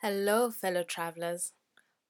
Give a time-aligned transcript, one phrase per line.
[0.00, 1.54] Hello, fellow travelers.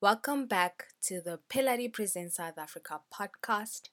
[0.03, 3.89] Welcome back to the Pheladi Presents South Africa podcast,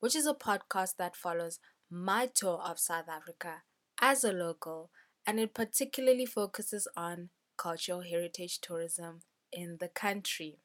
[0.00, 1.58] which is a podcast that follows
[1.90, 3.62] my tour of South Africa
[4.02, 4.90] as a local
[5.26, 9.20] and it particularly focuses on cultural heritage tourism
[9.50, 10.58] in the country.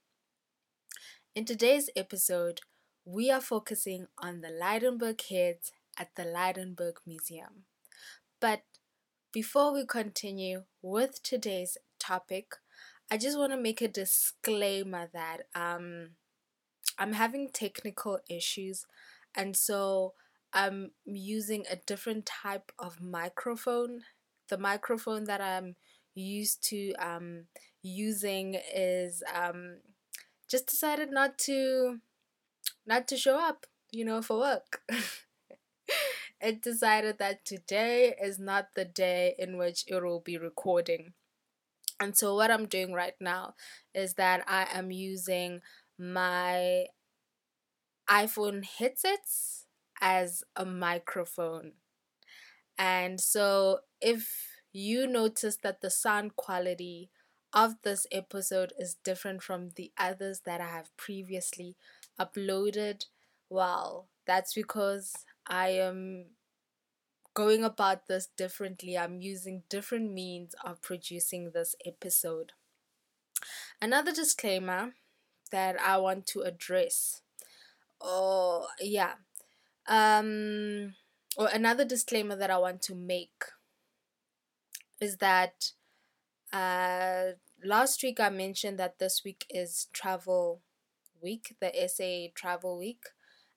[1.34, 2.60] In today's episode,
[3.06, 7.64] we are focusing on the Lydenburg heads at the Lydenburg Museum.
[8.42, 8.64] But
[9.32, 12.56] before we continue with today's topic,
[13.14, 16.16] I just want to make a disclaimer that um,
[16.98, 18.88] I'm having technical issues,
[19.36, 20.16] and so
[20.52, 24.02] I'm using a different type of microphone.
[24.50, 25.76] The microphone that I'm
[26.16, 27.44] used to um,
[27.84, 29.82] using is um,
[30.50, 32.00] just decided not to
[32.88, 34.82] not to show up, you know, for work.
[36.42, 41.14] it decided that today is not the day in which it will be recording.
[42.00, 43.56] And so, what I'm doing right now
[43.94, 45.62] is that I am using
[45.98, 46.88] my
[48.10, 49.66] iPhone headsets
[50.00, 51.74] as a microphone.
[52.78, 57.10] And so, if you notice that the sound quality
[57.54, 61.76] of this episode is different from the others that I have previously
[62.20, 63.06] uploaded,
[63.50, 65.14] well, that's because
[65.46, 66.26] I am
[67.34, 68.98] going about this differently.
[68.98, 72.54] I'm using different means of producing this episode.
[73.82, 74.94] Another disclaimer
[75.52, 77.22] that I want to address.
[78.02, 79.14] Oh, yeah.
[79.88, 80.96] Um
[81.36, 83.44] or another disclaimer that I want to make
[85.02, 85.72] is that
[86.54, 90.62] uh last week I mentioned that this week is travel
[91.22, 93.06] week, the SA travel week.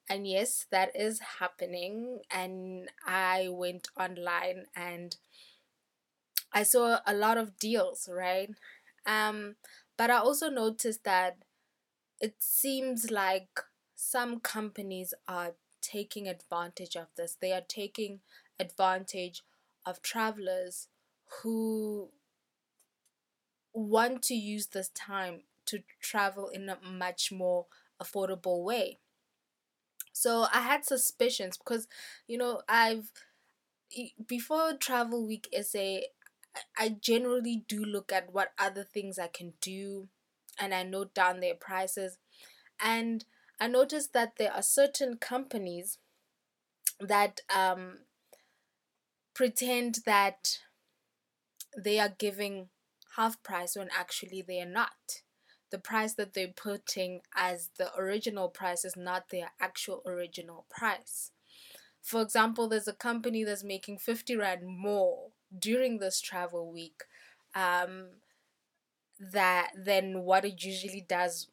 [0.08, 2.20] And yes, that is happening.
[2.30, 5.16] And I went online and
[6.52, 8.50] I saw a lot of deals, right?
[9.04, 9.56] Um,
[9.96, 11.38] but I also noticed that
[12.20, 13.60] it seems like
[13.94, 17.36] some companies are taking advantage of this.
[17.40, 18.20] They are taking
[18.58, 19.42] advantage
[19.84, 20.88] of travelers
[21.42, 22.08] who
[23.72, 27.66] want to use this time to travel in a much more
[28.02, 28.98] affordable way.
[30.16, 31.86] So I had suspicions because,
[32.26, 33.12] you know, I've
[34.26, 35.98] before Travel Week SA,
[36.78, 40.08] I generally do look at what other things I can do
[40.58, 42.16] and I note down their prices.
[42.80, 43.26] And
[43.60, 45.98] I noticed that there are certain companies
[46.98, 47.98] that um,
[49.34, 50.60] pretend that
[51.76, 52.70] they are giving
[53.16, 55.20] half price when actually they are not
[55.70, 61.32] the price that they're putting as the original price is not their actual original price.
[62.02, 67.02] For example, there's a company that's making 50 Rand more during this travel week
[67.54, 68.08] um,
[69.18, 71.48] that than what it usually does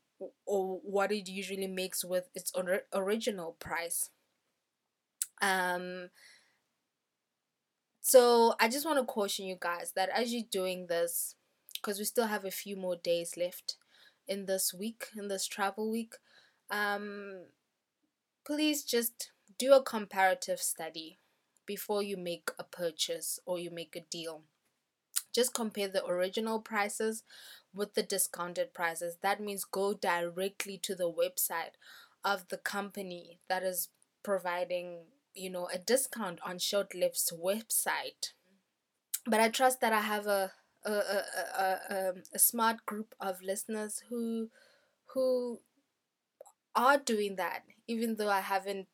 [0.46, 4.12] or what it usually makes with its or- original price.
[5.41, 6.09] Um,
[8.02, 11.35] so I just want to caution you guys that as you're doing this,
[11.75, 13.78] because we still have a few more days left,
[14.28, 16.16] in this week, in this travel week,
[16.69, 17.45] um,
[18.45, 21.19] please just do a comparative study
[21.66, 24.41] before you make a purchase or you make a deal.
[25.34, 27.23] Just compare the original prices
[27.73, 29.17] with the discounted prices.
[29.22, 31.75] That means go directly to the website
[32.23, 33.90] of the company that is
[34.23, 38.34] providing, you know, a discount on Sho't Left's website.
[39.25, 40.51] But I trust that I have a
[40.86, 41.24] a, a,
[41.60, 44.50] a, um, a smart group of listeners who
[45.14, 45.60] who
[46.76, 48.88] are doing that even though i haven't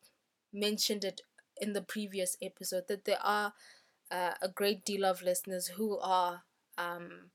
[0.52, 1.22] mentioned it
[1.60, 3.52] in the previous episode that there are
[4.10, 6.42] uh, a great deal of listeners who are
[6.78, 7.30] um,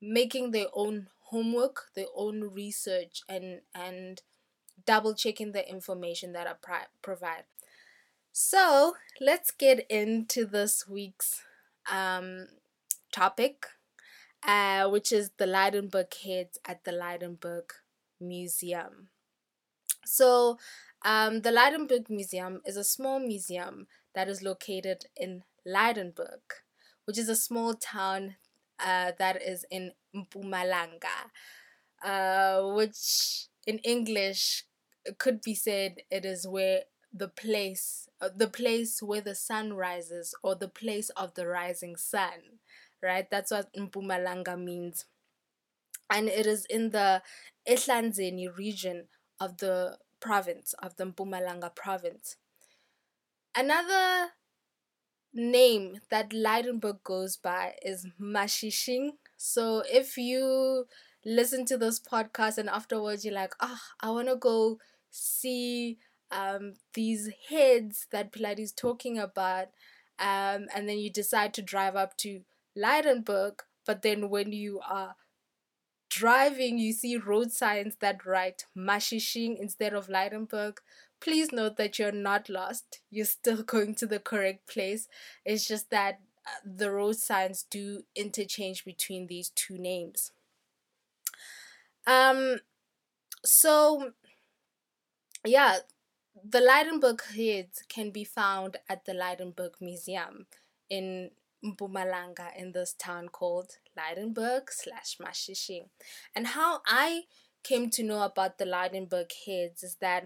[0.00, 4.22] making their own homework their own research and and
[4.86, 7.44] double checking the information that i pri- provide.
[8.32, 11.42] So let's get into this week's
[11.90, 12.48] um,
[13.12, 13.66] topic,
[14.46, 17.72] uh, which is the Lydenburg heads at the Lydenburg
[18.20, 19.08] Museum.
[20.04, 20.58] So,
[21.04, 26.40] um, the Lydenburg Museum is a small museum that is located in Lydenburg,
[27.04, 28.36] which is a small town
[28.78, 31.30] uh, that is in Mpumalanga,
[32.02, 34.64] uh, which in English
[35.18, 36.82] could be said it is where
[37.12, 41.96] the place, uh, the place where the sun rises, or the place of the rising
[41.96, 42.60] sun
[43.02, 43.30] right?
[43.30, 45.06] That's what Mpumalanga means.
[46.08, 47.22] And it is in the
[47.68, 49.08] Ehlanzeni region
[49.38, 52.36] of the province, of the Mpumalanga province.
[53.56, 54.30] Another
[55.32, 60.86] name that Lydenburg goes by is Mashishing So if you
[61.24, 64.78] listen to this podcast and afterwards you're like, ah, oh, I want to go
[65.10, 65.98] see
[66.30, 69.66] um, these heads that Pheladi is talking about,
[70.18, 72.42] um, and then you decide to drive up to
[72.76, 75.16] Lydenburg, but then when you are
[76.08, 80.78] driving, you see road signs that write Mashishing instead of Lydenburg.
[81.20, 83.00] Please note that you're not lost.
[83.10, 85.08] You're still going to the correct place.
[85.44, 90.32] It's just that uh, the road signs do interchange between these two names.
[92.06, 92.56] Um,
[93.44, 94.12] so
[95.44, 95.78] yeah,
[96.42, 100.46] the Lydenburg heads can be found at the Lydenburg Museum
[100.88, 101.30] in
[101.64, 105.90] Mpumalanga in this town called Lydenburg slash Mashishing.
[106.34, 107.22] And how I
[107.62, 110.24] came to know about the Lydenburg heads is that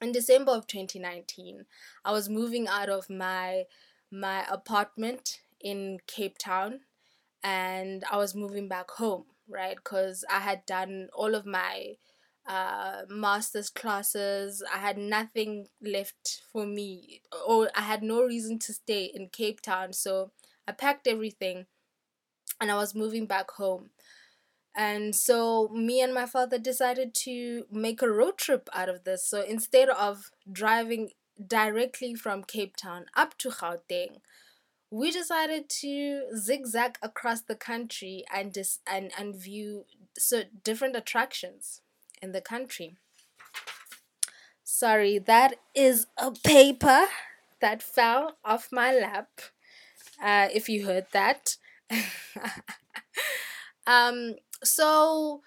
[0.00, 1.66] in December of 2019,
[2.04, 3.64] I was moving out of my
[4.10, 6.80] my apartment in Cape Town
[7.42, 9.76] and I was moving back home, right?
[9.76, 11.96] Because I had done all of my
[12.46, 14.62] uh, master's classes.
[14.72, 19.60] I had nothing left for me, or I had no reason to stay in Cape
[19.60, 19.92] Town.
[19.92, 20.32] So
[20.66, 21.66] I packed everything
[22.60, 23.90] and I was moving back home.
[24.76, 29.26] And so me and my father decided to make a road trip out of this.
[29.26, 31.10] So instead of driving
[31.46, 34.20] directly from Cape Town up to Gauteng,
[34.90, 39.86] we decided to zigzag across the country and dis- and and view
[40.16, 41.80] so different attractions
[42.24, 42.96] in the country.
[44.64, 47.04] Sorry, that is a paper
[47.60, 49.28] that fell off my lap.
[50.20, 51.56] Uh, if you heard that.
[53.86, 55.42] um, so,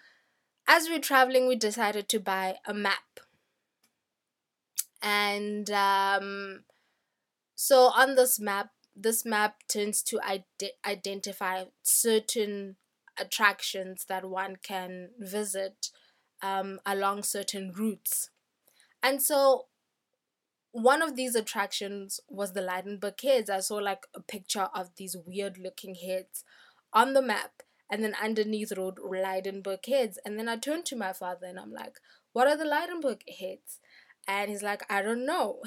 [0.68, 3.20] as we're traveling, we decided to buy a map.
[5.02, 6.64] And um,
[7.56, 12.76] so, on this map, this map tends to ide- identify certain
[13.20, 15.90] attractions that one can visit
[16.42, 18.30] um, along certain routes.
[19.02, 19.66] And so
[20.72, 23.50] one of these attractions was the Lydenburg Heads.
[23.50, 26.44] I saw like a picture of these weird looking heads
[26.94, 30.20] on the map and then underneath wrote Lydenburg Heads.
[30.26, 32.00] And then I turned to my father and I'm like,
[32.34, 33.80] what are the Lydenburg Heads?
[34.28, 35.62] And he's like, I don't know.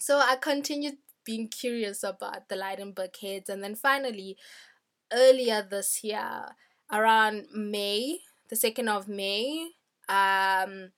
[0.00, 3.48] So I continued being curious about the Lydenburg Heads.
[3.48, 4.36] And then finally,
[5.10, 6.56] earlier this year,
[6.92, 8.18] around May,
[8.48, 9.70] the 2nd of May,
[10.08, 10.92] um,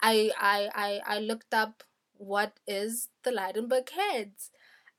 [0.00, 1.82] I, I, I, I looked up
[2.14, 4.50] what is the Lydenburg Heads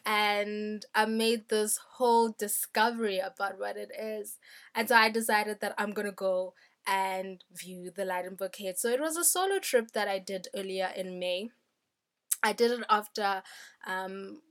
[0.05, 4.37] and I made this whole discovery about what it is.
[4.75, 6.53] And so I decided that I'm gonna go
[6.85, 8.81] and view the Lydenburg Heads.
[8.81, 11.49] So it was a solo trip that I did earlier in May.
[12.43, 13.43] I did it after
[13.87, 14.41] um,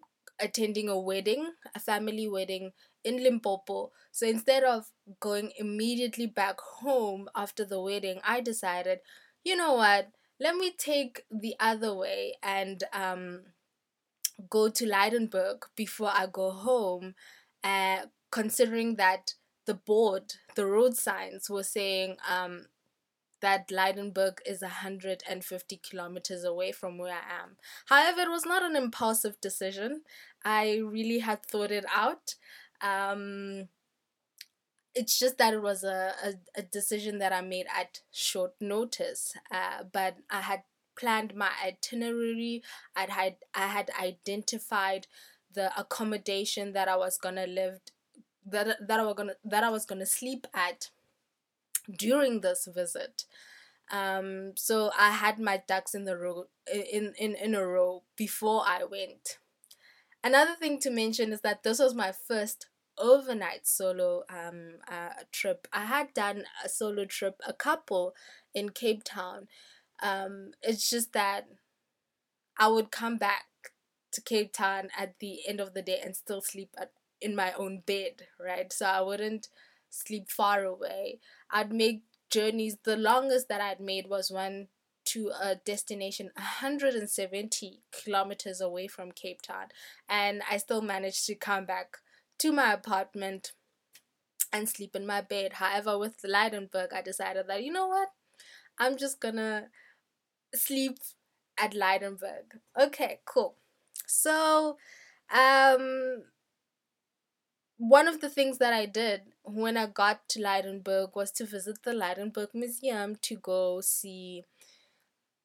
[0.40, 2.72] attending a wedding, a family wedding
[3.04, 3.90] in Limpopo.
[4.10, 4.90] So instead of
[5.20, 9.00] going immediately back home after the wedding, I decided,
[9.44, 10.08] you know what,
[10.40, 13.42] let me take the other way and um,
[14.50, 17.14] go to Lydenburg before I go home,
[17.62, 19.34] uh, considering that
[19.66, 22.66] the board, the road signs were saying um,
[23.40, 27.56] that Lydenburg is 150 kilometers away from where I am.
[27.86, 30.02] However, it was not an impulsive decision.
[30.44, 32.36] I really had thought it out.
[32.82, 33.68] Um,
[34.94, 39.34] it's just that it was a, a, a, decision that I made at short notice.
[39.50, 40.64] Uh, but I had
[40.96, 42.62] planned my itinerary.
[42.94, 45.06] I'd had I had identified
[45.54, 47.80] the accommodation that I was gonna live
[48.46, 50.90] that that I was gonna that I was gonna sleep at
[51.90, 53.24] during this visit.
[53.90, 58.62] Um, so I had my ducks in the row in, in, in a row before
[58.66, 59.38] I went.
[60.24, 62.68] Another thing to mention is that this was my first
[62.98, 65.68] overnight solo um uh, trip.
[65.72, 68.14] I had done a solo trip, a couple
[68.54, 69.48] in Cape Town.
[70.02, 71.46] Um, it's just that
[72.58, 73.44] I would come back
[74.12, 77.52] to Cape Town at the end of the day and still sleep at, in my
[77.52, 78.72] own bed, right?
[78.72, 79.48] So I wouldn't
[79.90, 81.20] sleep far away.
[81.50, 82.76] I'd make journeys.
[82.84, 84.68] The longest that I'd made was one
[85.04, 89.66] to a destination 170 kilometers away from Cape Town,
[90.08, 91.98] and I still managed to come back
[92.42, 93.52] to my apartment
[94.52, 95.54] and sleep in my bed.
[95.54, 98.08] However, with the Lydenburg, I decided that you know what,
[98.78, 99.68] I'm just gonna
[100.52, 100.98] sleep
[101.56, 102.58] at Lydenburg.
[102.78, 103.54] Okay, cool.
[104.08, 104.76] So,
[105.32, 106.24] um,
[107.78, 111.84] one of the things that I did when I got to Lydenburg was to visit
[111.84, 114.44] the Lydenburg Museum to go see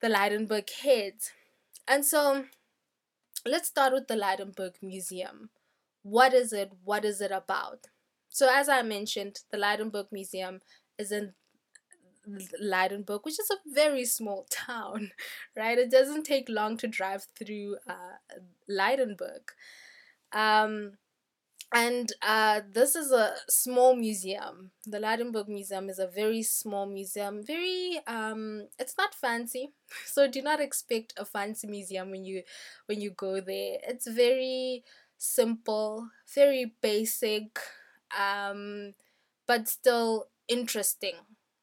[0.00, 1.30] the Lydenburg heads.
[1.86, 2.44] And so
[3.46, 5.50] let's start with the Lydenburg Museum.
[6.02, 6.72] What is it?
[6.84, 7.86] What is it about?
[8.30, 10.60] so as I mentioned, the Lydenburg Museum
[10.98, 11.32] is in
[12.62, 15.12] Lydenburg, which is a very small town,
[15.56, 15.78] right?
[15.78, 18.38] It doesn't take long to drive through uh,
[18.70, 19.50] Lydenburg.
[20.32, 20.92] Um,
[21.74, 24.70] and uh, this is a small museum.
[24.86, 27.44] The Lydenburg Museum is a very small museum.
[27.44, 29.70] Very, um, it's not fancy,
[30.06, 32.42] so do not expect a fancy museum when you
[32.86, 33.78] when you go there.
[33.86, 34.82] It's very
[35.18, 37.58] simple, very basic,
[38.18, 38.94] um,
[39.46, 41.14] but still interesting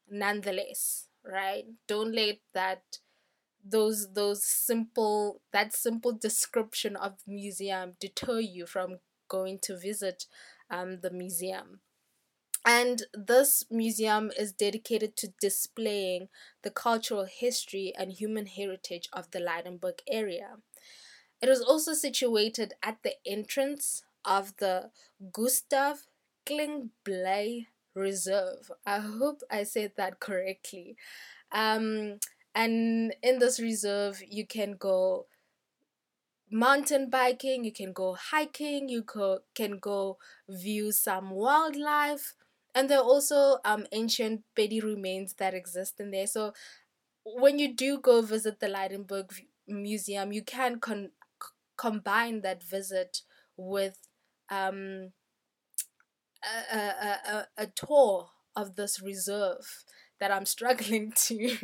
[0.08, 1.08] nonetheless.
[1.24, 1.64] Right?
[1.88, 2.98] Don't let that
[3.68, 8.98] those those simple that simple description of museum deter you from
[9.28, 10.26] going to visit
[10.70, 11.80] um, the museum.
[12.64, 16.28] And this museum is dedicated to displaying
[16.62, 20.56] the cultural history and human heritage of the Lydenburg area.
[21.40, 24.90] It is also situated at the entrance of the
[25.32, 26.06] Gustav
[26.46, 28.70] Klingbiel Reserve.
[28.86, 30.96] I hope I said that correctly.
[31.52, 32.20] Um,
[32.54, 35.26] and in this reserve, you can go
[36.50, 42.34] mountain biking, you can go hiking, you co- can go view some wildlife,
[42.74, 46.26] and there are also um, ancient Pedi remains that exist in there.
[46.26, 46.52] So
[47.24, 49.30] when you do go visit the Lydenburg
[49.68, 51.12] Museum, you can con-
[51.76, 53.22] combine that visit
[53.56, 53.98] with
[54.50, 55.12] um,
[56.72, 59.84] a, a, a, a tour of this reserve
[60.20, 61.56] that I'm struggling to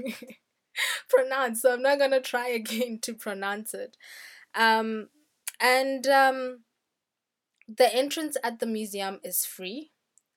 [1.09, 1.63] pronounce.
[1.63, 3.97] So I'm not to try again to pronounce it.
[4.55, 5.09] Um,
[5.61, 6.65] and um,
[7.69, 9.92] the entrance at the museum is free.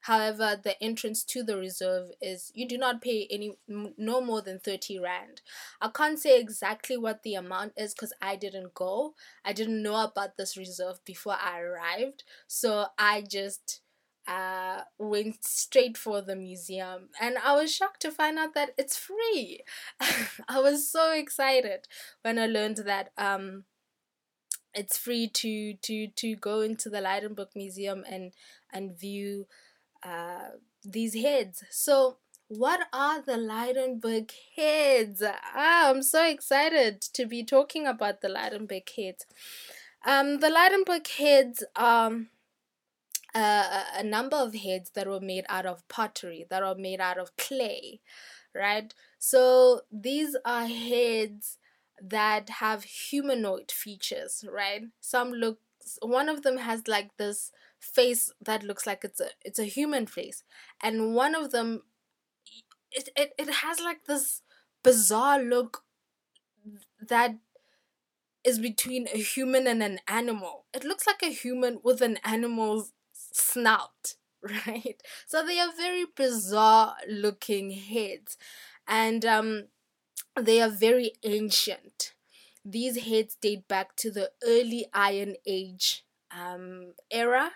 [0.05, 4.59] However, the entrance to the reserve is you do not pay any no more than
[4.59, 5.41] 30 rand.
[5.81, 9.15] I can't say exactly what the amount is cuz I didn't go.
[9.43, 12.23] I didn't know about this reserve before I arrived.
[12.47, 13.81] So I just
[14.27, 18.97] uh went straight for the museum and I was shocked to find out that it's
[18.97, 19.63] free.
[20.47, 21.87] I was so excited
[22.21, 23.65] when I learned that um
[24.73, 28.33] it's free to to to go into the Lydenburg Museum and
[28.73, 29.47] and view
[30.05, 30.49] uh,
[30.83, 31.63] these heads.
[31.71, 35.23] So what are the Lydenburg heads?
[35.25, 39.25] Ah, I'm so excited to be talking about the Lydenburg heads.
[40.05, 42.27] Um, the Lydenburg heads are um,
[43.33, 47.17] uh, a number of heads that were made out of pottery, that are made out
[47.17, 47.99] of clay,
[48.53, 48.93] right?
[49.17, 51.57] So these are heads
[52.01, 54.83] that have humanoid features, right?
[55.01, 55.59] Some look
[56.01, 57.51] one of them has like this
[57.85, 60.43] face that looks like it's a it's a human face
[60.81, 61.83] and one of them
[62.91, 64.41] it, it, it has like this
[64.83, 65.83] bizarre look
[67.01, 67.35] that
[68.43, 70.65] is between a human and an animal.
[70.73, 74.15] It looks like a human with an animal's snout
[74.67, 75.01] right?
[75.25, 78.37] So they are very bizarre looking heads
[78.87, 79.65] and um
[80.39, 82.13] they are very ancient.
[82.63, 86.03] These heads date back to the early Iron Age
[86.35, 87.51] um, era,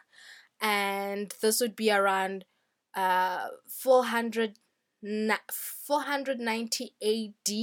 [0.62, 2.46] and this would be around
[2.96, 4.60] uh, 400,
[5.02, 7.54] 490 AD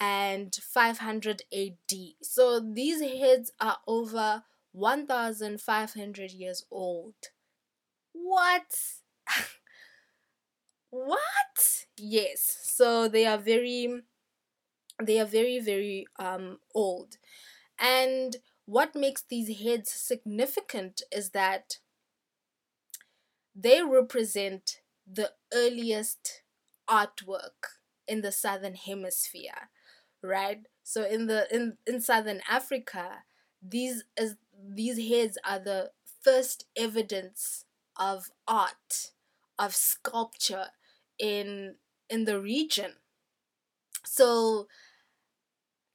[0.00, 1.98] and 500 AD.
[2.22, 7.14] So these heads are over 1,500 years old.
[8.12, 8.74] What?
[10.90, 11.86] what?
[11.96, 12.58] Yes.
[12.62, 14.02] So they are very
[15.02, 17.16] they are very very um, old
[17.78, 21.78] and what makes these heads significant is that
[23.56, 26.42] they represent the earliest
[26.88, 29.70] artwork in the southern hemisphere
[30.22, 30.62] right?
[30.82, 33.24] So in the in, in southern africa
[33.62, 34.36] these as
[34.68, 37.64] these heads are the first evidence
[37.96, 39.12] of art
[39.58, 40.68] of sculpture
[41.18, 41.76] in
[42.10, 42.94] in the region.
[44.04, 44.68] So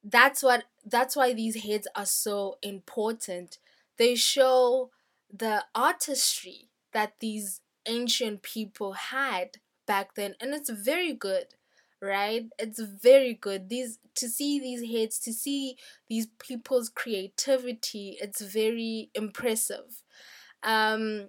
[0.04, 3.58] that's what that's why these heads are so important.
[3.98, 4.90] They show
[5.32, 9.56] the artistry that these ancient people had
[9.86, 11.46] back then and it's very good
[12.04, 12.46] right?
[12.58, 13.68] It's very good.
[13.68, 15.76] These to see these heads to see
[16.08, 20.02] these people's creativity it's very impressive.
[20.62, 21.28] Um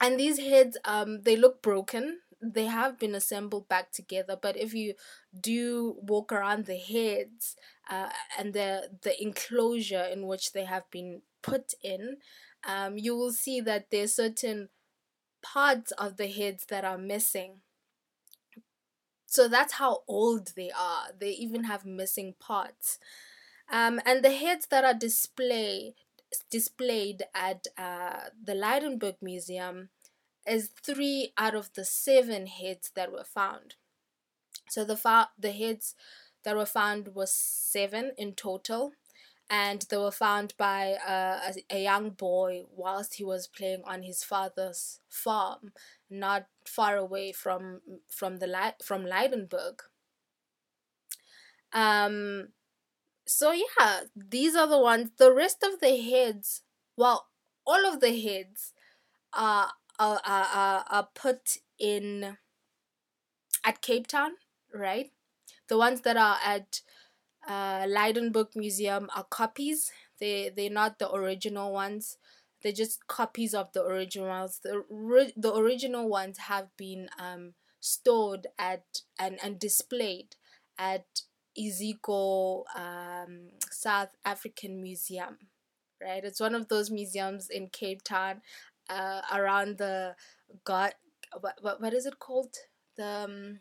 [0.00, 2.20] and these heads um they look broken.
[2.42, 4.94] They have been assembled back together but if you
[5.38, 7.54] do walk around the heads
[7.90, 12.16] uh, and the the enclosure in which they have been put in
[12.66, 14.68] um, you will see that there's certain
[15.42, 17.60] parts of the heads that are missing.
[19.26, 21.08] So that's how old they are.
[21.18, 22.98] They even have missing parts
[23.70, 25.94] um, and the heads that are displayed
[26.50, 29.88] displayed at uh, the Lydenburg Museum
[30.46, 33.74] is three out of the seven heads that were found.
[34.68, 35.94] So the fa- the heads
[36.44, 38.92] that were found was seven in total,
[39.50, 44.02] and they were found by uh, a, a young boy whilst he was playing on
[44.02, 45.72] his father's farm,
[46.08, 49.82] not far away from from the from Lydenburg.
[51.72, 52.48] Um,
[53.26, 55.10] so yeah, these are the ones.
[55.18, 56.62] The rest of the heads,
[56.96, 57.28] well,
[57.66, 58.74] all of the heads,
[59.32, 62.38] are are are, are put in
[63.64, 64.32] at Cape Town,
[64.72, 65.10] right?
[65.68, 66.80] The ones that are at
[67.50, 69.90] uh, Lydenburg Museum are copies.
[70.20, 72.16] They they're not the original ones.
[72.62, 74.60] They're just copies of the originals.
[74.62, 74.84] The
[75.36, 80.36] the original ones have been um, stored at and and displayed
[80.78, 81.22] at
[81.58, 85.38] Iziko um, South African Museum.
[86.00, 88.40] Right, it's one of those museums in Cape Town,
[88.88, 90.14] uh, around the
[90.64, 90.94] God.
[91.40, 92.54] What, what what is it called?
[92.96, 93.60] The um,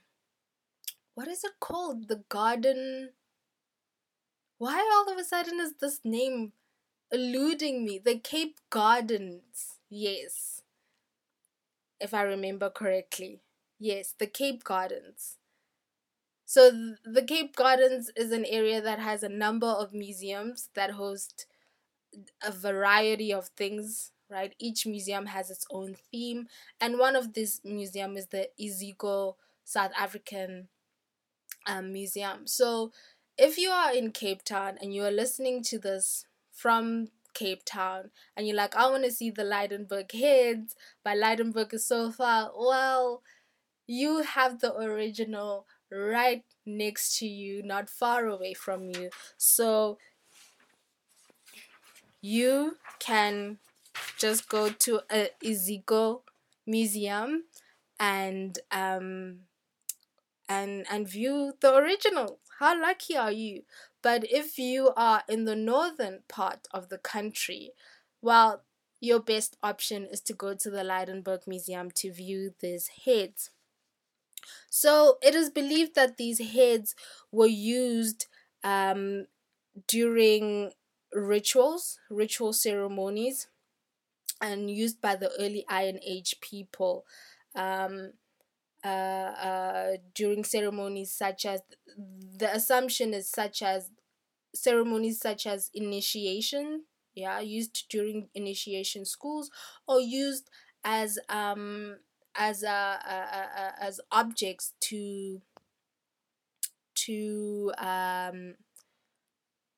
[1.15, 2.07] what is it called?
[2.07, 3.09] The garden
[4.59, 6.51] why all of a sudden is this name
[7.11, 7.97] eluding me?
[7.97, 9.79] The Cape Gardens.
[9.89, 10.61] Yes.
[11.99, 13.41] If I remember correctly.
[13.79, 15.37] Yes, the Cape Gardens.
[16.45, 21.45] So the Cape Gardens is an area that has a number of museums that host
[22.43, 24.53] a variety of things, right?
[24.59, 26.47] Each museum has its own theme,
[26.81, 30.69] and one of these museum is the Iziko South African
[31.67, 32.47] um, Museum.
[32.47, 32.91] So
[33.39, 38.11] if you are in Cape Town and you are listening to this from Cape Town
[38.35, 42.51] and you're like, I want to see the Lydenburg heads, but Lydenburg is so far,
[42.53, 43.23] well,
[43.87, 49.09] you have the original right next to you, not far away from you.
[49.37, 49.97] So
[52.21, 53.59] you can
[54.17, 56.21] just go to a Iziko
[56.67, 57.45] museum
[57.99, 59.39] and um
[60.47, 63.63] and and view the original how lucky are you?
[64.01, 67.71] But if you are in the northern part of the country,
[68.21, 68.63] well,
[68.99, 73.51] your best option is to go to the Lydenburg Museum to view these heads.
[74.69, 76.95] So it is believed that these heads
[77.31, 78.27] were used
[78.63, 79.27] um,
[79.87, 80.71] during
[81.13, 83.47] rituals, ritual ceremonies,
[84.41, 87.05] and used by the early Iron Age people.
[87.55, 88.13] Um,
[88.83, 91.61] uh, uh, during ceremonies such as
[92.37, 93.91] the assumption is such as
[94.55, 99.51] ceremonies such as initiation yeah used during initiation schools
[99.87, 100.49] or used
[100.83, 101.97] as um
[102.35, 105.41] as a, a, a as objects to
[106.95, 108.55] to um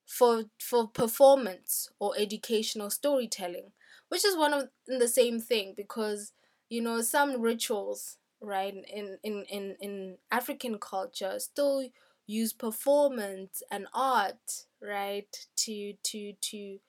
[0.06, 3.72] for for performance or educational storytelling
[4.10, 6.34] which is one of the same thing because
[6.70, 8.74] you know some rituals right?
[8.74, 11.88] In in in, in african culture still
[12.28, 15.48] use performance and art right?
[15.58, 16.80] To to to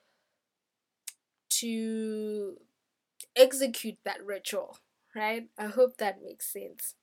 [1.48, 2.56] to
[3.36, 4.78] execute that ritual
[5.14, 5.48] right?
[5.58, 6.94] I hope that makes sense.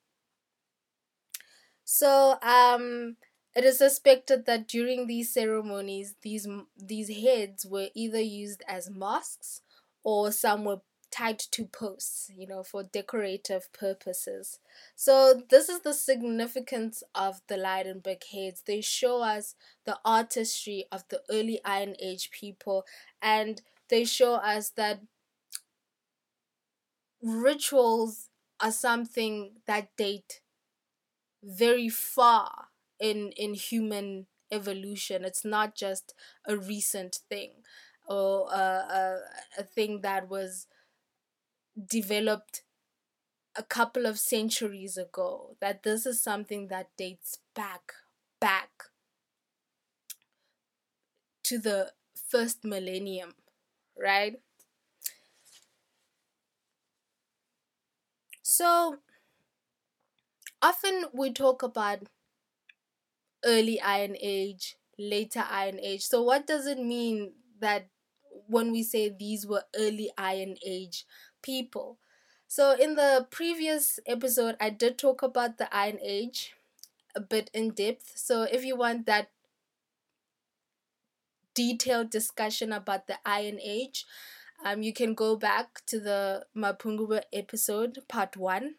[1.83, 3.17] So um
[3.55, 9.61] it is suspected that during these ceremonies these these heads were either used as masks
[10.03, 10.81] or some were
[11.11, 14.59] tied to posts, you know, for decorative purposes.
[14.95, 18.63] So, this is the significance of the Lydenburg heads.
[18.65, 22.85] They show us the artistry of the early Iron Age people,
[23.21, 25.01] and they show us that
[27.21, 30.41] rituals are something that date
[31.43, 32.67] very far
[32.99, 36.13] in in human evolution it's not just
[36.45, 37.51] a recent thing
[38.07, 39.19] or a, a,
[39.59, 40.65] a thing that was
[41.87, 42.63] developed
[43.55, 47.93] a couple of centuries ago that this is something that dates back
[48.39, 48.85] back
[51.43, 53.33] to the first millennium
[53.97, 54.39] right?
[58.41, 58.99] So
[60.61, 62.07] often we talk about
[63.45, 66.03] early iron age later iron age.
[66.03, 67.87] So what does it mean that
[68.49, 71.05] when we say these were early iron age
[71.41, 71.97] people.
[72.47, 76.55] So, in the previous episode, I did talk about the Iron Age
[77.15, 78.13] a bit in depth.
[78.17, 79.29] So, if you want that
[81.53, 84.05] detailed discussion about the Iron Age,
[84.63, 88.75] um, you can go back to the Mapungubwe episode, part one,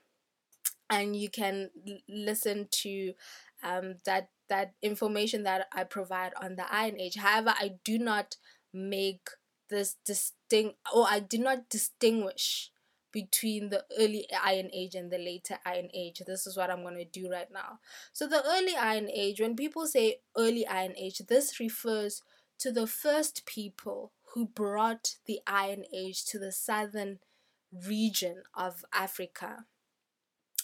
[0.91, 3.15] and you can l- listen to
[3.63, 7.17] um, that that information that I provide on the Iron Age.
[7.17, 8.37] However, I do not
[8.73, 9.29] make
[9.71, 12.71] this distinct or I did not distinguish
[13.13, 16.23] between the early Iron Age and the later Iron Age.
[16.27, 17.81] This is what I'm going to do right now.
[18.13, 22.23] So, the early Iron Age, when people say early Iron Age, this refers
[22.59, 27.19] to the first people who brought the Iron Age to the southern
[27.73, 29.65] region of Africa.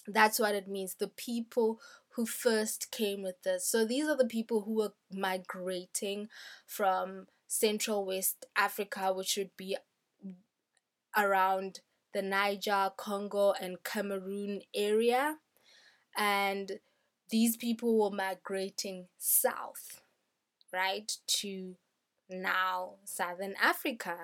[0.07, 0.95] That's what it means.
[0.95, 3.67] The people who first came with this.
[3.67, 6.29] So these are the people who were migrating
[6.65, 9.77] from Central West Africa, which would be
[11.17, 11.81] around
[12.13, 15.37] the Niger, Congo, and Cameroon area.
[16.17, 16.81] And
[17.31, 20.03] these people were migrating south,
[20.73, 21.77] right, to
[22.29, 24.17] now Southern Africa,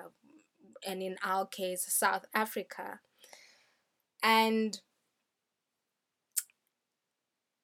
[0.85, 2.99] and in our case, South Africa.
[4.21, 4.81] And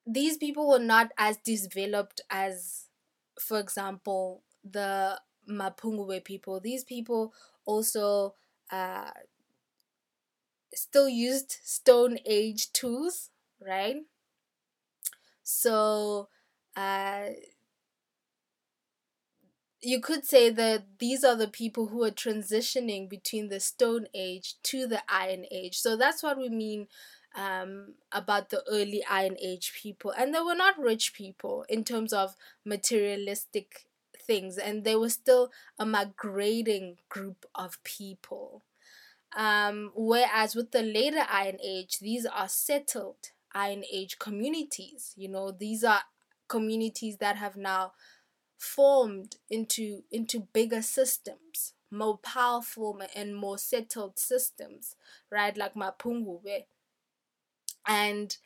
[0.06, 2.86] these people were not as developed as,
[3.39, 6.59] for example, the Mapungubwe people.
[6.59, 7.33] These people
[7.65, 8.35] also
[8.71, 9.12] uh,
[10.73, 13.29] still used Stone Age tools,
[13.65, 13.97] right?
[15.43, 16.29] So,
[16.75, 17.29] uh,
[19.81, 24.55] you could say that these are the people who are transitioning between the Stone Age
[24.63, 25.77] to the Iron Age.
[25.79, 26.88] So that's what we mean
[27.35, 30.12] um, about the early Iron Age people.
[30.17, 32.35] And they were not rich people in terms of
[32.65, 33.85] materialistic
[34.30, 38.63] things, and they were still a migrating group of people.
[39.36, 45.13] Um, whereas with the later Iron Age, these are settled Iron Age communities.
[45.18, 46.02] You know, these are
[46.48, 47.94] communities that have now
[48.58, 54.96] formed into into bigger systems more powerful and more settled systems
[55.32, 56.65] right like mapungubwe
[57.88, 58.38] and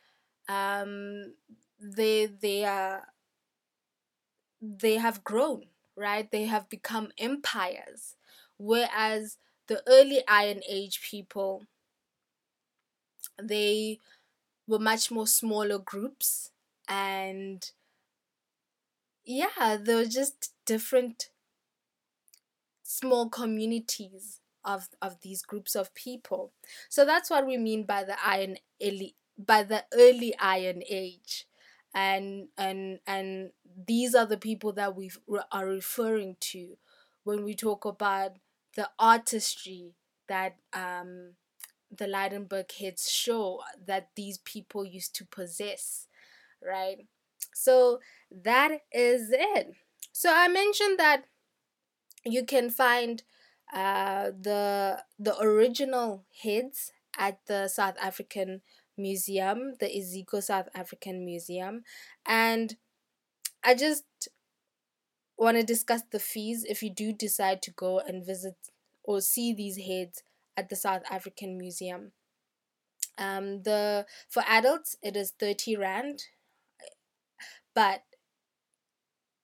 [0.47, 1.33] um
[1.79, 3.07] they they are
[4.61, 5.63] they have grown
[5.95, 8.15] right they have become empires
[8.57, 11.65] whereas the early iron age people
[13.41, 13.99] they
[14.67, 16.51] were much more smaller groups
[16.87, 17.71] and
[19.25, 21.29] yeah, they were just different
[22.83, 26.51] small communities of of these groups of people.
[26.89, 31.47] So that's what we mean by the iron early by the early iron age.
[31.93, 33.51] And and and
[33.87, 35.11] these are the people that we
[35.51, 36.77] are referring to
[37.23, 38.37] when we talk about
[38.75, 39.93] the artistry
[40.27, 41.35] that um
[41.91, 46.07] the Lydenburg heads show that these people used to possess,
[46.65, 47.07] right?
[47.53, 47.99] So
[48.31, 49.75] that is it.
[50.11, 51.25] So I mentioned that
[52.25, 53.23] you can find
[53.73, 58.61] uh, the the original heads at the South African
[58.97, 61.83] Museum, the Iziko South African Museum,
[62.25, 62.75] and
[63.63, 64.03] I just
[65.37, 68.55] want to discuss the fees if you do decide to go and visit
[69.03, 70.23] or see these heads
[70.55, 72.11] at the South African Museum.
[73.17, 76.23] Um, the for adults it is thirty rand
[77.73, 78.03] but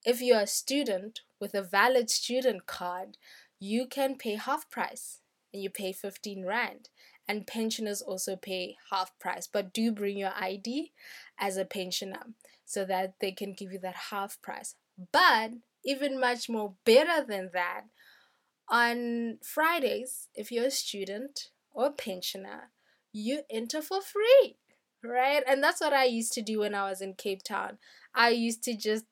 [0.06, 3.18] if you're a student with a valid student card,
[3.60, 5.22] you can pay half price
[5.54, 6.90] and you pay 15 rand.
[7.30, 10.92] And pensioners also pay half price, but do bring your ID
[11.40, 12.34] as a pensioner
[12.66, 14.74] so that they can give you that half price.
[15.12, 15.52] But
[15.86, 17.84] even much more better than that,
[18.68, 22.72] on Fridays, if you're a student or a pensioner,
[23.12, 24.58] you enter for free,
[25.04, 25.44] right?
[25.48, 27.78] And that's what I used to do when I was in Cape Town.
[28.14, 29.06] I used to just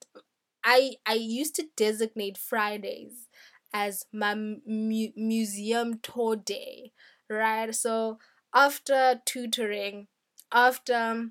[0.63, 3.27] I I used to designate Fridays
[3.73, 6.91] as my mu- museum tour day,
[7.29, 7.73] right?
[7.73, 8.19] So
[8.53, 10.07] after tutoring,
[10.51, 11.29] after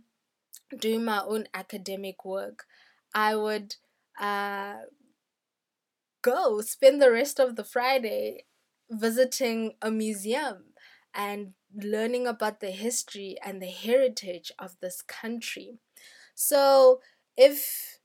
[0.79, 2.67] doing my own academic work,
[3.15, 3.77] I would
[4.21, 4.77] uh,
[6.23, 8.45] go spend the rest of the Friday
[8.91, 10.65] visiting a museum
[11.15, 15.79] and learning about the history and the heritage of this country.
[16.35, 17.01] So
[17.37, 17.99] if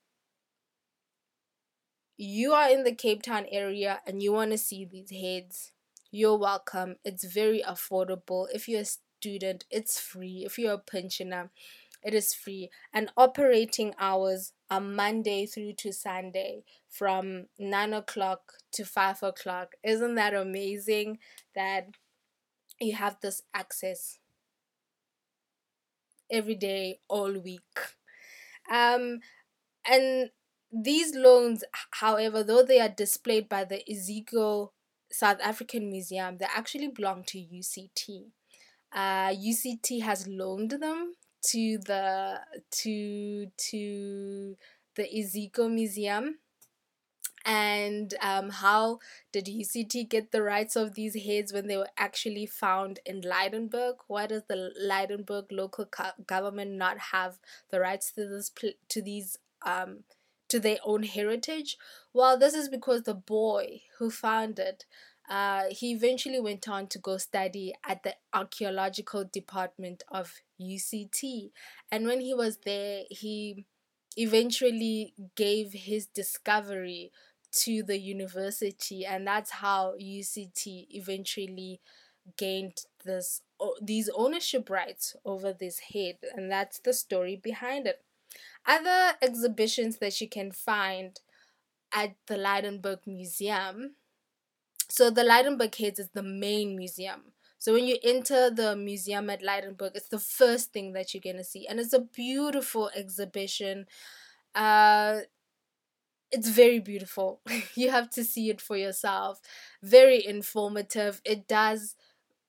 [2.17, 5.71] you are in the Cape Town area and you want to see these heads,
[6.11, 6.95] you're welcome.
[7.05, 8.47] It's very affordable.
[8.53, 10.43] If you're a student, it's free.
[10.45, 11.51] If you're a pensioner,
[12.03, 12.69] it is free.
[12.93, 19.75] And operating hours are Monday through to Sunday from 9 o'clock to 5 o'clock.
[19.83, 21.19] Isn't that amazing
[21.55, 21.87] that
[22.79, 24.19] you have this access
[26.29, 27.61] every day, all week?
[28.69, 29.19] Um,
[29.89, 30.31] and
[30.71, 34.71] these loans, however, though they are displayed by the Iziko
[35.11, 38.31] South African Museum, they actually belong to UCT.
[38.93, 42.39] Uh, UCT has loaned them to the
[42.71, 44.57] to to
[44.95, 46.39] the Iziko Museum,
[47.45, 48.99] and um, how
[49.31, 53.95] did UCT get the rights of these heads when they were actually found in Lydenburg?
[54.07, 59.01] Why does the Lydenburg local co- government not have the rights to this pl- to
[59.01, 60.03] these um,
[60.51, 61.77] to their own heritage?
[62.13, 64.85] Well, this is because the boy who found it.
[65.29, 71.51] Uh, he eventually went on to go study at the archaeological department of UCT.
[71.89, 73.65] And when he was there, he
[74.17, 77.11] eventually gave his discovery
[77.51, 81.81] to the university and that's how UCT eventually
[82.37, 83.41] gained this
[83.81, 88.01] these ownership rights over this head and that's the story behind it
[88.65, 91.19] other exhibitions that you can find
[91.93, 93.95] at the Lydenburg Museum
[94.89, 99.41] so the Lydenburg heads is the main museum so when you enter the museum at
[99.43, 103.85] Lydenburg it's the first thing that you're going to see and it's a beautiful exhibition
[104.55, 105.21] uh
[106.31, 107.41] it's very beautiful.
[107.75, 109.41] you have to see it for yourself.
[109.83, 111.21] Very informative.
[111.25, 111.95] It does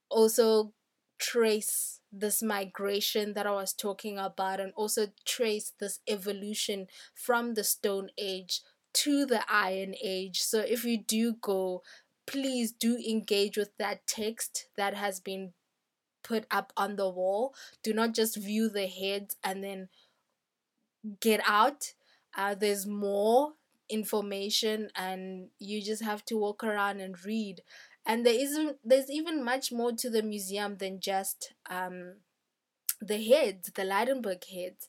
[0.08, 0.72] also
[1.18, 7.64] trace this migration that I was talking about and also trace this evolution from the
[7.64, 8.60] Stone Age
[8.94, 10.40] to the Iron Age.
[10.40, 11.82] So if you do go,
[12.26, 15.52] please do engage with that text that has been
[16.22, 17.54] put up on the wall.
[17.82, 19.88] Do not just view the heads and then
[21.20, 21.94] get out.
[22.36, 23.52] Uh, there's more
[23.88, 27.62] information and you just have to walk around and read
[28.04, 32.14] and there isn't there's even much more to the museum than just um
[33.00, 34.88] the heads the Lydenburg heads.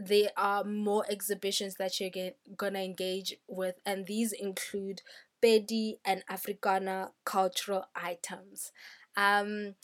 [0.00, 5.02] There are more exhibitions that you're get, gonna engage with and these include
[5.42, 8.72] Pedi and Afrikaner cultural items.
[9.16, 9.74] Um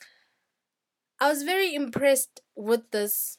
[1.20, 3.38] I was very impressed with this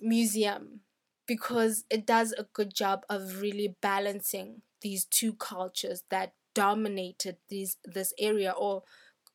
[0.00, 0.80] museum
[1.26, 7.76] because it does a good job of really balancing these two cultures that dominated these
[7.84, 8.82] this area or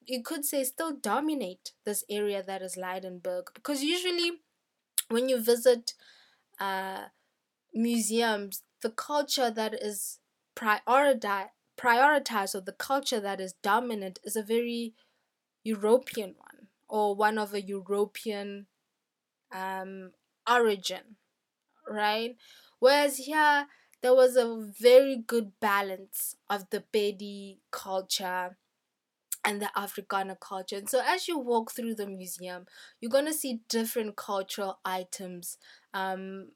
[0.08, 4.32] you could say still dominate this area that is Lydenburg because usually
[5.10, 5.94] when you visit
[6.60, 7.06] uh,
[7.74, 10.20] museums the culture that is
[10.56, 14.94] prioritized prioritized or the culture that is dominant is a very
[15.64, 18.66] European one or one of a European
[19.52, 20.12] um,
[20.50, 21.18] origin
[21.92, 22.36] right?
[22.80, 23.68] Whereas here,
[24.02, 28.58] there was a very good balance of the Pedi culture
[29.44, 30.78] and the Afrikaner culture.
[30.78, 32.66] And so as you walk through the museum,
[33.00, 35.58] you're going to see different cultural items
[35.94, 36.50] um,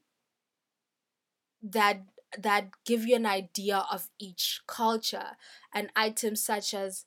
[1.62, 2.02] that
[2.36, 5.36] that give you an idea of each culture
[5.72, 7.06] and items such as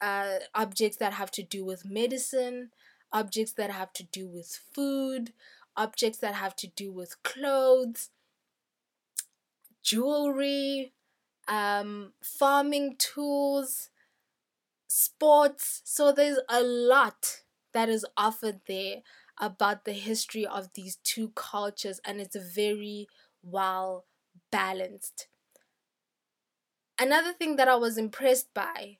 [0.00, 2.70] uh, objects that have to do with medicine,
[3.12, 5.32] objects that have to do with food,
[5.76, 8.10] objects that have to do with clothes,
[9.82, 10.94] jewelry,
[11.48, 13.90] um, farming tools,
[14.88, 15.82] sports.
[15.84, 17.42] So there's a lot
[17.72, 19.02] that is offered there
[19.38, 23.08] about the history of these two cultures, and it's very
[23.42, 24.06] well
[24.50, 25.28] balanced.
[26.98, 28.98] Another thing that I was impressed by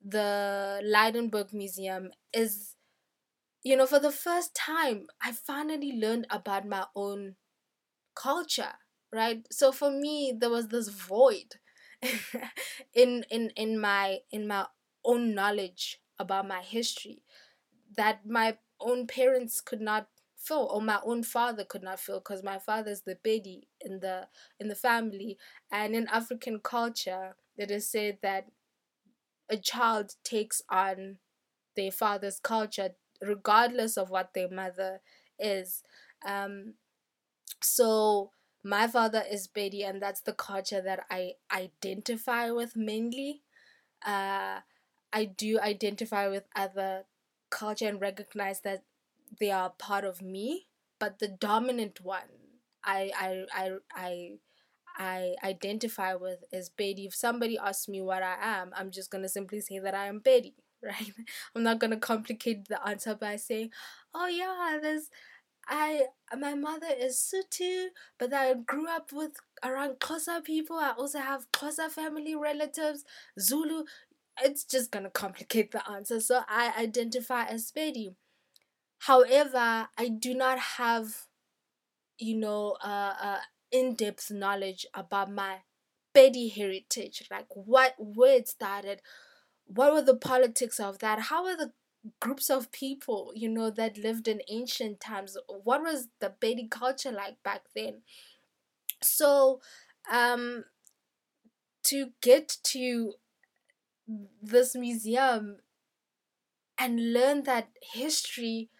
[0.00, 2.76] the Lydenburg Museum is
[3.64, 7.36] you know, for the first time, I finally learned about my own
[8.14, 8.74] culture,
[9.12, 9.46] right?
[9.50, 11.56] So for me, there was this void
[12.94, 14.66] in in in my in my
[15.04, 17.22] own knowledge about my history
[17.96, 22.42] that my own parents could not fill or my own father could not fill because
[22.42, 24.26] my father's the baby in the
[24.58, 25.38] in the family
[25.70, 28.46] and in african culture it is said that
[29.48, 31.18] a child takes on
[31.76, 35.00] their father's culture regardless of what their mother
[35.38, 35.82] is.
[36.24, 36.74] Um,
[37.62, 38.32] so
[38.64, 43.42] my father is Pedi, and that's the culture that I identify with mainly.
[44.04, 44.60] Uh,
[45.12, 47.04] I do identify with other
[47.50, 48.84] culture and recognize that
[49.40, 52.28] they are part of me, but the dominant one
[52.84, 54.30] I I I I
[54.98, 57.06] I identify with is Pedi.
[57.06, 60.20] If somebody asks me what I am, I'm just gonna simply say that I am
[60.20, 60.54] Pedi.
[60.82, 61.12] right?
[61.54, 63.70] I'm not gonna complicate the answer by saying,
[64.14, 65.10] "Oh yeah, there's."
[65.68, 67.86] I my mother is Sotho,
[68.18, 69.32] but I grew up with
[69.64, 70.76] around Xhosa people.
[70.76, 73.04] I also have Xhosa family relatives,
[73.38, 73.84] Zulu.
[74.42, 76.20] It's just gonna complicate the answer.
[76.20, 78.14] So I identify as Pedi.
[79.00, 81.26] However, I do not have,
[82.18, 83.38] you know, uh, uh
[83.70, 85.58] in-depth knowledge about my
[86.14, 89.00] Pedi heritage, like what where it started,
[89.64, 91.18] what were the politics of that?
[91.20, 91.72] How were the
[92.20, 95.36] groups of people, you know, that lived in ancient times?
[95.48, 98.02] What was the Pedi culture like back then?
[99.02, 99.60] So,
[100.10, 100.64] um,
[101.84, 103.14] to get to
[104.42, 105.58] this museum
[106.78, 108.70] and learn that history,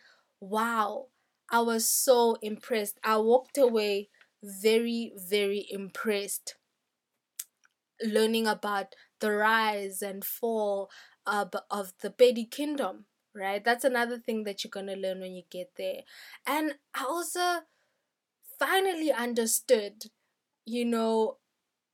[0.40, 1.06] wow,
[1.50, 2.98] I was so impressed.
[3.04, 4.08] I walked away
[4.42, 6.56] very, very impressed
[8.02, 10.90] learning about the rise and fall
[11.26, 13.64] uh, of the Pedi Kingdom, right?
[13.64, 16.02] That's another thing that you're going to learn when you get there.
[16.46, 17.60] And I also
[18.58, 20.04] finally understood,
[20.64, 21.38] you know,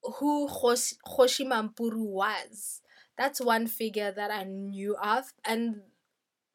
[0.03, 2.83] who Kgoshi Mampuru was.
[3.16, 5.33] That's one figure that I knew of.
[5.44, 5.83] And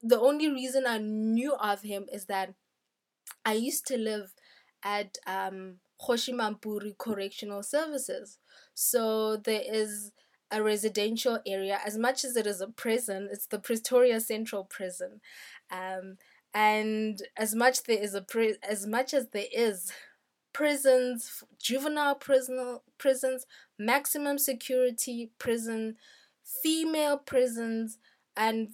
[0.02, 2.54] the only reason I knew of him is that
[3.46, 4.34] I used to live
[4.84, 8.38] at um, Kgoshi Mampuru Correctional Services.
[8.74, 10.12] So there is
[10.54, 11.80] a residential area.
[11.86, 15.20] As much as it is a prison, it's the Pretoria Central Prison.
[15.72, 16.18] Um,
[16.54, 19.92] and as much there is a pri- as much as there is
[20.54, 23.46] prisons, juvenile prison prisons,
[23.80, 25.96] maximum security prison,
[26.64, 27.98] female prisons,
[28.38, 28.70] and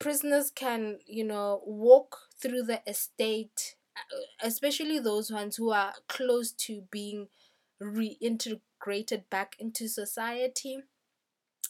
[0.00, 4.00] prisoners can you know walk through the estate, uh,
[4.42, 7.28] especially those ones who are close to being
[7.82, 10.80] reintegrated back into society.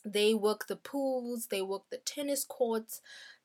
[0.04, 3.00] They work the pools, they work the tennis courts,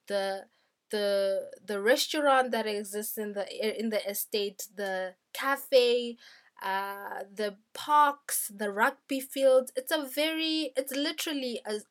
[0.08, 0.46] the
[0.92, 3.46] the the restaurant that exists in the
[3.80, 6.18] in the estate, the cafe,
[6.64, 9.72] uh, the parks, the rugby fields.
[9.76, 11.82] It's a very it's literally a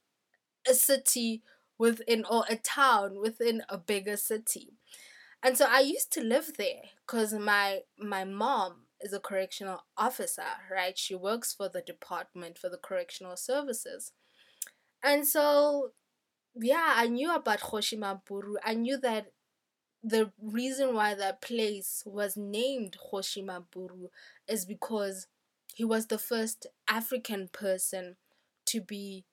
[0.68, 1.42] a city
[1.79, 4.74] within or a town within a bigger city.
[5.42, 10.46] And so I used to live there because my my mom is a correctional officer,
[10.70, 10.98] right?
[10.98, 14.12] She works for the department for the correctional services.
[15.05, 15.93] And so
[16.57, 18.55] yeah, I knew about Kgoshi Mampuru.
[18.64, 19.33] I knew that
[20.03, 24.09] the reason why that place was named Kgoshi Mampuru
[24.49, 25.27] is because
[25.75, 28.17] he was the first African person
[28.67, 29.25] to be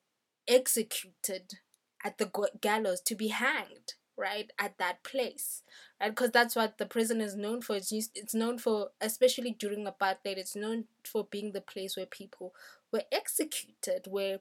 [0.47, 1.59] executed
[2.03, 2.31] at the
[2.61, 5.61] gallows, to be hanged, right, at that place,
[5.99, 6.09] right?
[6.09, 7.75] Because that's what the prison is known for.
[7.75, 12.53] It's, it's known for, especially during apartheid, it's known for being the place where people
[12.91, 14.39] were executed, where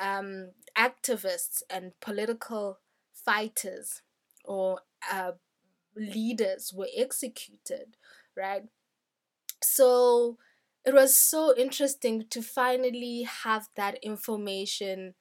[0.00, 2.78] um, activists and political
[3.14, 4.02] fighters
[4.44, 4.80] or
[5.12, 5.32] uh,
[5.96, 7.96] leaders were executed,
[8.36, 8.64] right?
[9.62, 10.38] So
[10.84, 15.14] it was so interesting to finally have that information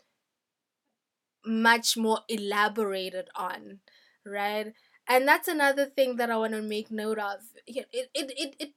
[1.46, 3.80] much more elaborated on,
[4.26, 4.74] right?
[5.08, 7.40] And that's another thing that I want to make note of.
[7.66, 8.74] It it it it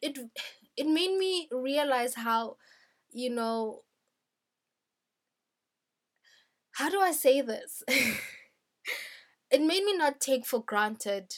[0.00, 0.18] it,
[0.76, 2.56] it made me realize how,
[3.12, 3.83] you know,
[6.74, 7.82] how do I say this?
[7.88, 11.36] it made me not take for granted,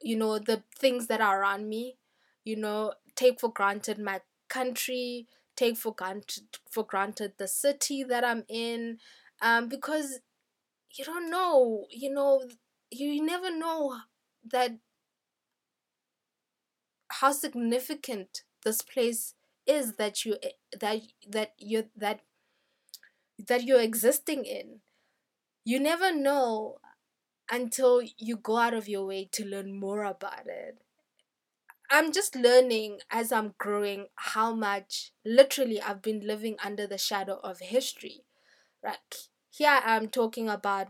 [0.00, 1.96] you know, the things that are around me,
[2.44, 8.24] you know, take for granted my country, take for granted for granted the city that
[8.24, 8.98] I'm in,
[9.40, 10.20] um, because
[10.94, 12.44] you don't know, you know,
[12.90, 13.96] you never know
[14.50, 14.72] that
[17.08, 19.34] how significant this place
[19.66, 20.36] is that you
[20.78, 22.20] that that you that
[23.38, 24.80] that you're existing in.
[25.64, 26.78] You never know
[27.50, 30.78] until you go out of your way to learn more about it.
[31.90, 37.38] I'm just learning as I'm growing how much literally I've been living under the shadow
[37.44, 38.24] of history.
[38.82, 40.88] Right here I'm talking about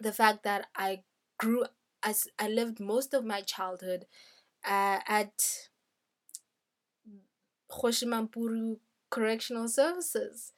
[0.00, 1.02] the fact that I
[1.38, 1.64] grew
[2.02, 4.06] as I lived most of my childhood
[4.64, 5.68] uh, at
[7.70, 8.78] Kgoshi Mampuru
[9.10, 10.52] Correctional Services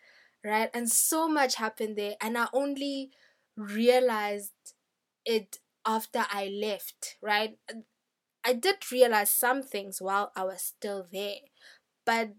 [0.44, 0.70] right?
[0.74, 3.10] And so much happened there, and I only
[3.56, 4.52] realized
[5.24, 7.58] it after I left, right?
[8.44, 11.40] I did realize some things while I was still there,
[12.06, 12.30] but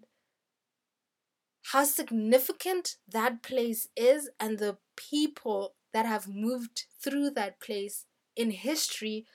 [1.71, 8.51] how significant that place is and the people that have moved through that place in
[8.51, 9.25] history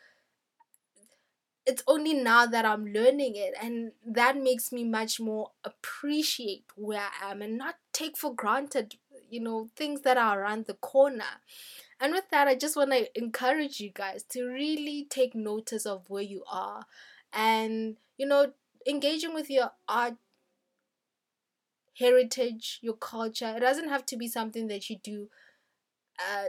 [1.66, 7.08] it's only now that I'm learning it, and that makes me much more appreciate where
[7.22, 8.96] I am and not take for granted,
[9.30, 11.40] you know, things that are around the corner.
[12.00, 16.10] And with that, I just want to encourage you guys to really take notice of
[16.10, 16.84] where you are
[17.32, 18.52] and, you know,
[18.86, 20.14] engaging with your art
[21.98, 23.54] heritage, your culture.
[23.56, 25.28] It doesn't have to be something that you do
[26.18, 26.48] uh,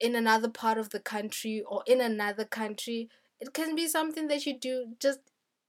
[0.00, 3.08] in another part of the country or in another country
[3.40, 5.20] it can be something that you do just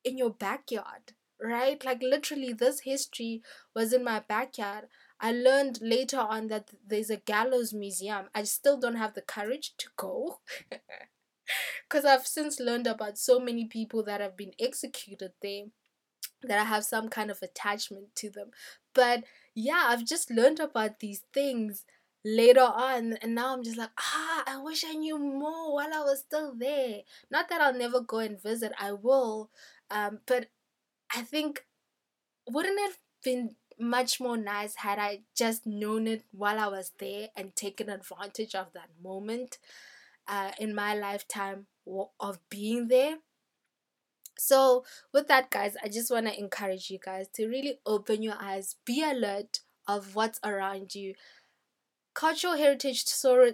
[0.03, 1.83] in your backyard, right?
[1.83, 3.41] Like literally, this history
[3.75, 4.85] was in my backyard.
[5.19, 8.25] I learned later on that there's a gallows museum.
[8.35, 10.39] I still don't have the courage to go.
[11.89, 15.65] Because I've since learned about so many people that have been executed there.
[16.43, 18.51] that I have some kind of attachment to them.
[18.93, 19.23] But
[19.55, 21.85] yeah, I've just learned about these things
[22.25, 25.99] later on and now I'm just like, ah, I wish I knew more while I
[25.99, 27.01] was still there.
[27.31, 29.49] Not that I'll never go and visit, I will.
[29.89, 30.47] Um, but
[31.15, 31.65] I think
[32.49, 36.91] wouldn't it have been much more nice had I just known it while I was
[36.97, 39.59] there and taken advantage of that moment
[40.27, 41.67] uh, in my lifetime
[42.19, 43.17] of being there.
[44.37, 48.35] So, with that, guys, I just want to encourage you guys to really open your
[48.39, 51.15] eyes, be alert of what's around you.
[52.17, 53.05] Cultural heritage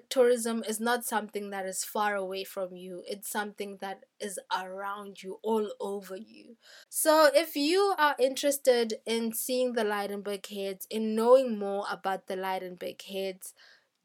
[0.07, 5.21] tourism is not something that is far away from you, it's something that is around
[5.21, 6.55] you, all over you.
[6.87, 12.37] So, if you are interested in seeing the Lydenburg heads, in knowing more about the
[12.37, 13.53] Lydenburg heads,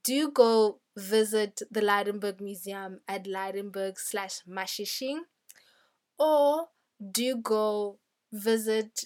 [0.03, 5.23] do go visit the Lydenburg Museum at Lydenburg slash Mashishing
[6.19, 6.71] or
[7.13, 7.99] do go
[8.33, 9.05] visit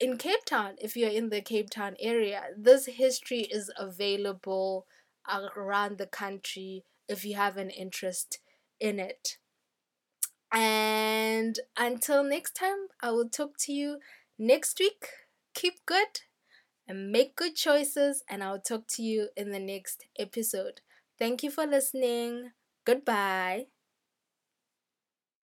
[0.00, 2.44] in Cape Town if you're in the Cape Town area.
[2.56, 4.86] This history is available
[5.56, 8.38] around the country if you have an interest
[8.80, 9.36] in it.
[10.52, 13.98] And until next time, I will talk to you
[14.38, 15.06] next week.
[15.54, 16.22] Keep good
[16.88, 20.80] and make good choices, and I'll talk to you in the next episode.
[21.18, 22.50] Thank you for listening.
[22.84, 23.66] Goodbye.